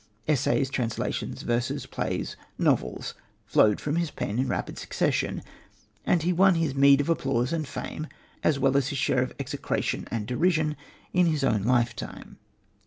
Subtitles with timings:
[0.27, 3.13] Essays, translations, verses, plays, novels
[3.45, 5.43] flowed from his pen in rapid succession,
[6.07, 8.07] and he won his meed of applause and fame,
[8.43, 10.75] as well as his share of execration and derision,
[11.13, 12.39] in his own lifetime.